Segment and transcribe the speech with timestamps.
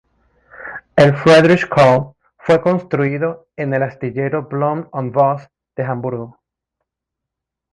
[0.95, 5.43] El "Friedrich Carl" fue construido en el astillero Blohm und Voss
[5.75, 6.39] de Hamburgo.